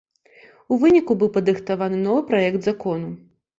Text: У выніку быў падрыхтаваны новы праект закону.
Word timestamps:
У 0.75 0.77
выніку 0.83 1.17
быў 1.25 1.29
падрыхтаваны 1.37 2.01
новы 2.07 2.25
праект 2.33 2.61
закону. 2.73 3.15